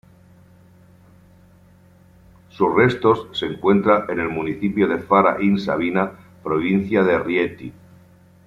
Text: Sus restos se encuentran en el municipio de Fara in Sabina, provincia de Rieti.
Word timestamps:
Sus 2.49 2.73
restos 2.73 3.27
se 3.33 3.45
encuentran 3.45 4.09
en 4.09 4.19
el 4.19 4.29
municipio 4.29 4.87
de 4.87 4.97
Fara 4.97 5.37
in 5.43 5.59
Sabina, 5.59 6.11
provincia 6.41 7.03
de 7.03 7.19
Rieti. 7.19 7.73